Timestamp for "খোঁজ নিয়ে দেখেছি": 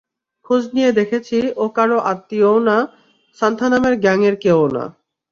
0.45-1.37